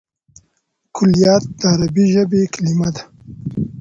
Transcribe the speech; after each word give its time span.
کلیات 0.95 1.43
د 1.59 1.61
عربي 1.73 2.05
ژبي 2.13 2.41
کليمه 2.53 2.89
ده. 2.95 3.03